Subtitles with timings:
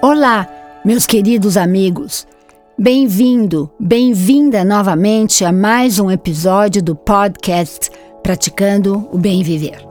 [0.00, 0.48] Olá,
[0.84, 2.24] meus queridos amigos.
[2.78, 7.90] Bem-vindo, bem-vinda novamente a mais um episódio do podcast
[8.22, 9.84] Praticando o Bem Viver.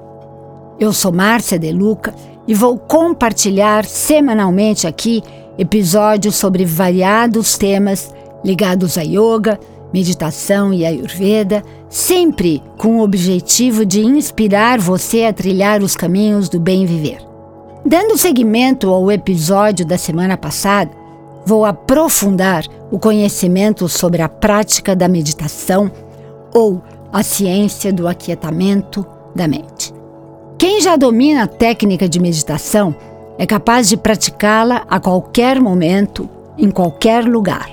[0.79, 2.15] Eu sou Márcia De Luca
[2.47, 5.22] e vou compartilhar semanalmente aqui
[5.58, 8.15] episódios sobre variados temas
[8.46, 9.60] ligados a yoga,
[9.94, 16.62] meditação e ayurveda, sempre com o objetivo de inspirar você a trilhar os caminhos do
[16.62, 17.27] bem viver.
[17.88, 20.91] Dando seguimento ao episódio da semana passada,
[21.46, 25.90] vou aprofundar o conhecimento sobre a prática da meditação
[26.54, 26.82] ou
[27.13, 29.94] a ciência do aquietamento da mente.
[30.58, 32.94] Quem já domina a técnica de meditação
[33.38, 37.70] é capaz de praticá-la a qualquer momento, em qualquer lugar.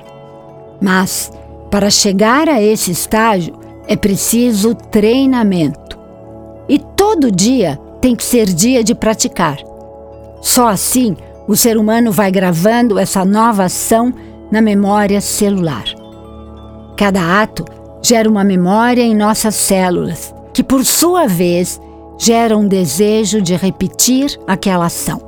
[0.80, 1.32] Mas,
[1.72, 5.98] para chegar a esse estágio, é preciso treinamento.
[6.68, 9.73] E todo dia tem que ser dia de praticar.
[10.44, 11.16] Só assim
[11.48, 14.12] o ser humano vai gravando essa nova ação
[14.52, 15.84] na memória celular.
[16.98, 17.64] Cada ato
[18.02, 21.80] gera uma memória em nossas células, que por sua vez
[22.18, 25.18] gera um desejo de repetir aquela ação.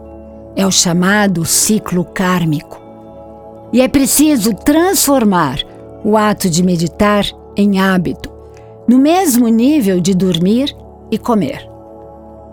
[0.54, 2.78] É o chamado ciclo kármico.
[3.72, 5.58] E é preciso transformar
[6.04, 7.24] o ato de meditar
[7.56, 8.30] em hábito,
[8.86, 10.76] no mesmo nível de dormir
[11.10, 11.75] e comer.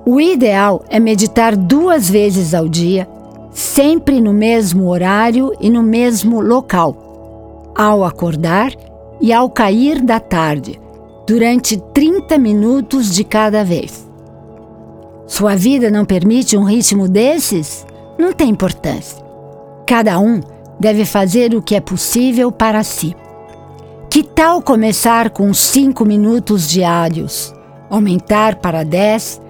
[0.06, 3.08] O ideal é meditar duas vezes ao dia,
[3.52, 8.74] sempre no mesmo horário e no mesmo local, ao acordar
[9.22, 10.78] e ao cair da tarde,
[11.26, 14.06] durante 30 minutos de cada vez.
[15.26, 17.86] Sua vida não permite um ritmo desses?
[18.18, 19.24] Não tem importância.
[19.88, 20.42] Cada um
[20.78, 23.16] deve fazer o que é possível para si.
[24.10, 27.56] Que tal começar com 5 minutos diários,
[27.90, 29.43] aumentar para 10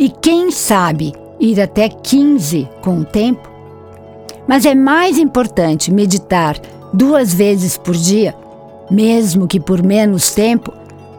[0.00, 3.50] e quem sabe ir até 15 com o tempo.
[4.48, 6.58] Mas é mais importante meditar
[6.90, 8.34] duas vezes por dia,
[8.90, 10.72] mesmo que por menos tempo,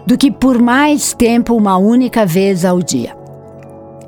[0.04, 3.16] do que por mais tempo uma única vez ao dia.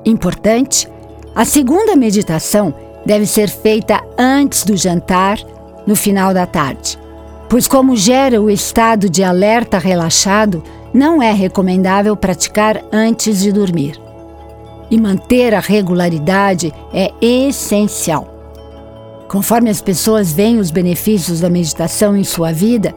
[0.03, 0.89] Importante,
[1.35, 2.73] a segunda meditação
[3.05, 5.37] deve ser feita antes do jantar,
[5.85, 6.97] no final da tarde,
[7.47, 14.01] pois, como gera o estado de alerta relaxado, não é recomendável praticar antes de dormir
[14.93, 18.27] e manter a regularidade é essencial.
[19.27, 22.93] Conforme as pessoas veem os benefícios da meditação em sua vida,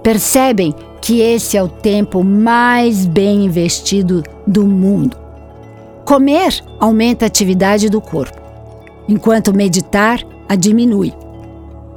[0.00, 0.72] percebem
[1.02, 5.16] que esse é o tempo mais bem investido do mundo.
[6.04, 8.40] Comer aumenta a atividade do corpo,
[9.08, 11.12] enquanto meditar a diminui.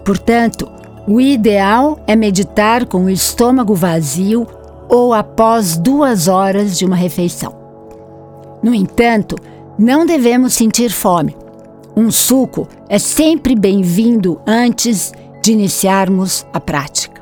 [0.03, 0.67] Portanto,
[1.07, 4.47] o ideal é meditar com o estômago vazio
[4.89, 7.62] ou após duas horas de uma refeição.
[8.63, 9.35] No entanto,
[9.77, 11.35] não devemos sentir fome.
[11.95, 17.21] Um suco é sempre bem-vindo antes de iniciarmos a prática.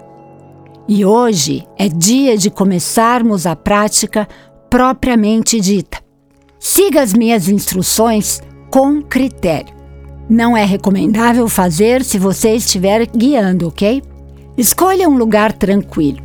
[0.88, 4.28] E hoje é dia de começarmos a prática
[4.70, 5.98] propriamente dita.
[6.60, 9.74] Siga as minhas instruções com critério.
[10.30, 14.04] Não é recomendável fazer se você estiver guiando, ok?
[14.58, 16.22] Escolha um lugar tranquilo.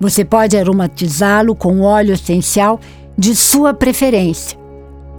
[0.00, 2.80] Você pode aromatizá-lo com óleo essencial
[3.16, 4.58] de sua preferência.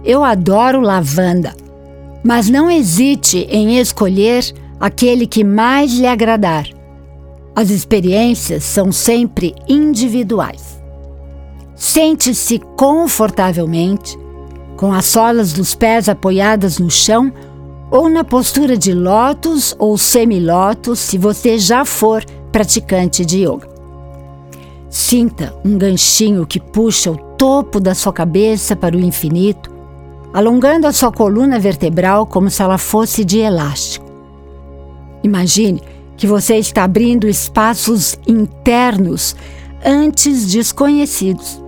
[0.04, 1.54] Eu adoro lavanda,
[2.22, 4.44] mas não hesite em escolher
[4.78, 6.66] aquele que mais lhe agradar.
[7.54, 10.80] As experiências são sempre individuais.
[11.74, 14.18] Sente-se confortavelmente,
[14.76, 17.32] com as solas dos pés apoiadas no chão
[17.90, 23.68] ou na postura de lótus ou semilótus, se você já for praticante de yoga.
[24.88, 29.70] Sinta um ganchinho que puxa o topo da sua cabeça para o infinito,
[30.32, 34.06] alongando a sua coluna vertebral como se ela fosse de elástico.
[35.22, 35.82] Imagine
[36.16, 39.36] que você está abrindo espaços internos
[39.84, 41.62] antes desconhecidos.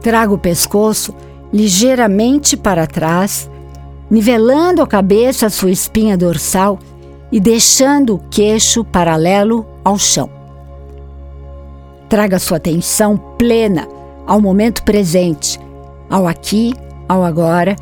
[0.00, 1.14] Traga o pescoço
[1.52, 3.50] ligeiramente para trás,
[4.10, 6.78] nivelando a cabeça sua espinha dorsal
[7.30, 10.28] e deixando o queixo paralelo ao chão.
[12.08, 13.88] Traga sua atenção plena
[14.32, 15.60] ao momento presente,
[16.08, 16.72] ao aqui,
[17.06, 17.76] ao agora,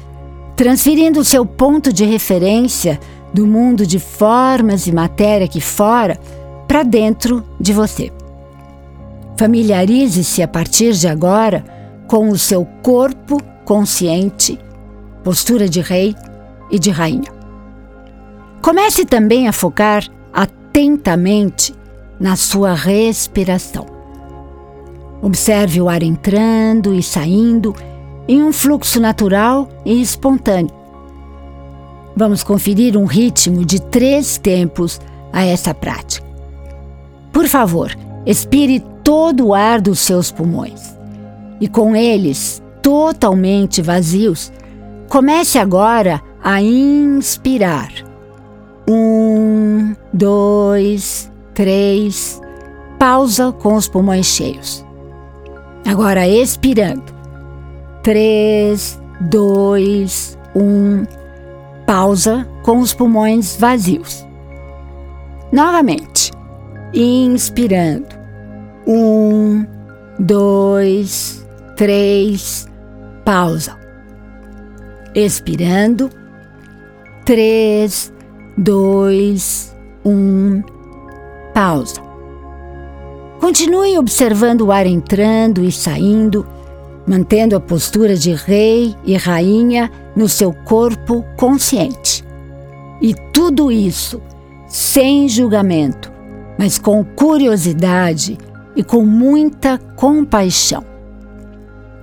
[0.56, 2.99] transferindo o seu ponto de referência
[3.32, 6.19] do mundo de formas e matéria aqui fora
[6.67, 8.11] para dentro de você.
[9.38, 11.64] Familiarize-se a partir de agora
[12.08, 14.58] com o seu corpo consciente,
[15.23, 16.17] postura de rei
[16.69, 17.31] e de rainha.
[18.61, 20.02] Comece também a focar
[20.32, 21.73] atentamente
[22.19, 24.00] na sua respiração.
[25.23, 27.75] Observe o ar entrando e saindo
[28.27, 30.75] em um fluxo natural e espontâneo.
[32.17, 35.01] vamos conferir um ritmo de três tempos
[35.33, 36.27] a essa prática.
[37.33, 37.97] Por favor,
[38.27, 40.97] expire todo o ar dos seus pulmões
[41.61, 44.53] e, com eles totalmente vazios,
[45.09, 47.91] comece agora a inspirar.
[48.89, 52.41] Um, dois, três.
[52.99, 54.85] Pausa com os pulmões cheios.
[55.87, 57.05] Agora expirando.
[58.03, 61.05] Três, dois, um.
[61.87, 64.27] Pausa com os pulmões vazios.
[65.53, 66.31] Novamente.
[66.94, 68.06] Inspirando.
[68.87, 69.67] Um,
[70.19, 71.47] dois,
[71.77, 72.69] três.
[73.25, 73.76] Pausa.
[75.15, 76.11] Expirando.
[77.25, 78.12] Três,
[78.56, 80.62] dois, um.
[81.53, 82.10] Pausa.
[83.41, 86.47] Continue observando o ar entrando e saindo,
[87.07, 92.23] mantendo a postura de rei e rainha no seu corpo consciente.
[93.01, 94.21] E tudo isso
[94.69, 96.13] sem julgamento,
[96.59, 98.37] mas com curiosidade
[98.77, 100.85] e com muita compaixão.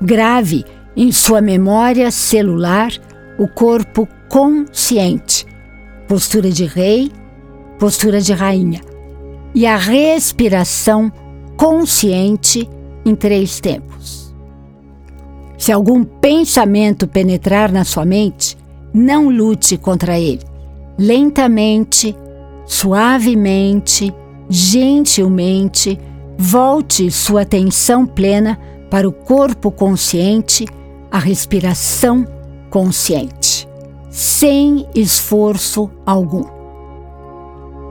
[0.02, 2.92] Grave em sua memória celular
[3.38, 5.46] o corpo consciente,
[6.08, 7.12] postura de rei,
[7.78, 8.82] postura de rainha,
[9.54, 11.27] e a respiração consciente
[13.04, 14.34] em três tempos.
[15.58, 18.56] Se algum pensamento penetrar na sua mente,
[18.94, 20.42] não lute contra ele.
[20.98, 22.16] Lentamente,
[22.66, 24.14] suavemente,
[24.48, 26.00] gentilmente,
[26.38, 28.60] volte sua atenção plena
[28.90, 30.66] para o corpo consciente,
[31.12, 32.26] a respiração
[32.70, 33.68] consciente,
[34.10, 36.46] sem esforço algum.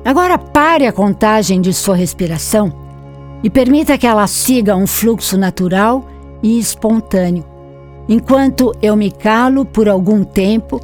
[0.05, 2.86] Agora pare a contagem de sua respiração
[3.47, 6.05] e permita que ela siga um fluxo natural
[6.43, 7.45] e espontâneo,
[8.09, 10.81] enquanto eu me calo por algum tempo,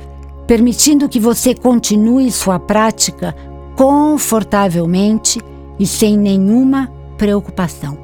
[0.46, 3.34] permitindo que você continue sua prática
[3.74, 5.40] confortavelmente
[5.76, 6.88] e sem nenhuma
[7.18, 8.01] preocupação.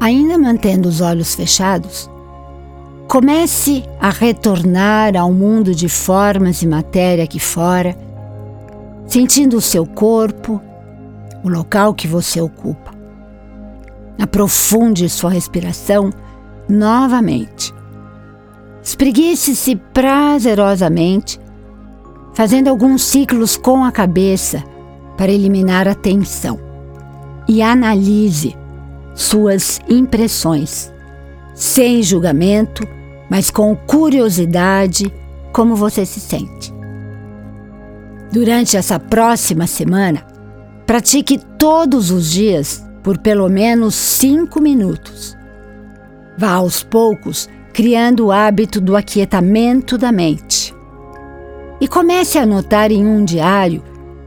[0.00, 2.10] Ainda mantendo os olhos fechados,
[3.06, 7.94] comece a retornar ao mundo de formas e matéria aqui fora,
[9.06, 10.60] sentindo o seu corpo,
[11.44, 12.92] o local que você ocupa.
[14.18, 16.10] Aprofunde sua respiração
[16.68, 17.74] novamente.
[18.82, 21.38] Espreguice-se prazerosamente,
[22.32, 24.62] fazendo alguns ciclos com a cabeça
[25.16, 26.58] para eliminar a tensão.
[27.48, 28.56] E analise
[29.14, 30.92] suas impressões,
[31.54, 32.86] sem julgamento,
[33.28, 35.12] mas com curiosidade
[35.52, 36.72] como você se sente.
[38.32, 40.24] Durante essa próxima semana,
[40.86, 45.36] pratique todos os dias por pelo menos cinco minutos.
[46.38, 50.74] Vá aos poucos criando o hábito do aquietamento da mente.
[51.80, 53.82] E comece a anotar em um diário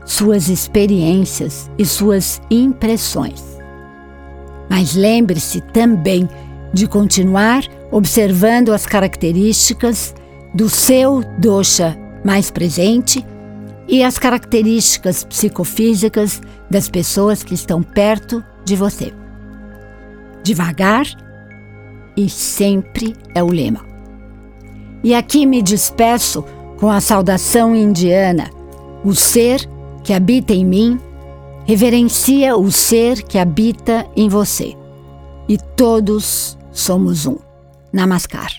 [0.06, 3.52] suas experiências e suas impressões.
[4.70, 6.27] Mas lembre-se também
[6.74, 10.15] de continuar observando as características
[10.53, 13.25] do seu dosha mais presente
[13.88, 19.13] e as características psicofísicas das pessoas que estão perto de você.
[20.43, 21.05] Devagar
[22.15, 23.86] e sempre é o lema.
[25.03, 26.43] E aqui me despeço
[26.77, 28.50] com a saudação indiana:
[29.03, 29.67] o ser
[30.03, 31.00] que habita em mim
[31.65, 34.75] Reverencia o ser que habita em você.
[35.48, 37.38] E todos somos um.
[37.91, 38.51] Namaskar.